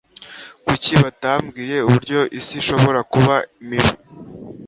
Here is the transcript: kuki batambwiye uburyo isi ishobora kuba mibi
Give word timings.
kuki 0.65 0.91
batambwiye 1.03 1.77
uburyo 1.87 2.19
isi 2.37 2.53
ishobora 2.61 2.99
kuba 3.11 3.35
mibi 3.67 3.91